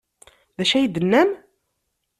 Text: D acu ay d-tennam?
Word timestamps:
D 0.57 0.59
acu 0.63 0.75
ay 0.77 0.85
d-tennam? 0.87 1.29